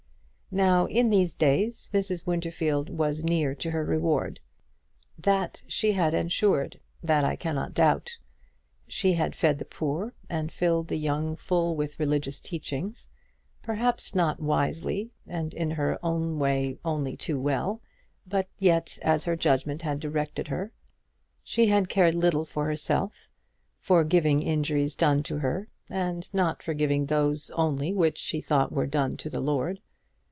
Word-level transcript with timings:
Now, 0.53 0.85
in 0.85 1.09
these 1.11 1.33
days, 1.33 1.89
Mrs. 1.93 2.27
Winterfield 2.27 2.89
was 2.89 3.23
near 3.23 3.55
to 3.55 3.71
her 3.71 3.85
reward. 3.85 4.41
That 5.17 5.61
she 5.65 5.93
had 5.93 6.13
ensured 6.13 6.81
that 7.01 7.23
I 7.23 7.37
cannot 7.37 7.73
doubt. 7.73 8.17
She 8.85 9.13
had 9.13 9.33
fed 9.33 9.59
the 9.59 9.63
poor, 9.63 10.13
and 10.29 10.51
filled 10.51 10.89
the 10.89 10.97
young 10.97 11.37
full 11.37 11.77
with 11.77 11.97
religious 12.01 12.41
teachings, 12.41 13.07
perhaps 13.63 14.13
not 14.13 14.41
wisely, 14.41 15.11
and 15.25 15.53
in 15.53 15.71
her 15.71 15.97
own 16.03 16.37
way 16.37 16.77
only 16.83 17.15
too 17.15 17.39
well, 17.39 17.81
but 18.27 18.49
yet 18.59 18.99
as 19.03 19.23
her 19.23 19.37
judgment 19.37 19.83
had 19.83 20.01
directed 20.01 20.49
her. 20.49 20.73
She 21.45 21.67
had 21.67 21.87
cared 21.87 22.15
little 22.15 22.43
for 22.43 22.65
herself, 22.65 23.29
forgiving 23.79 24.41
injuries 24.43 24.97
done 24.97 25.23
to 25.23 25.37
her, 25.37 25.65
and 25.89 26.27
not 26.33 26.61
forgiving 26.61 27.05
those 27.05 27.51
only 27.51 27.93
which 27.93 28.17
she 28.17 28.41
thought 28.41 28.73
were 28.73 28.85
done 28.85 29.15
to 29.15 29.29
the 29.29 29.39
Lord. 29.39 29.79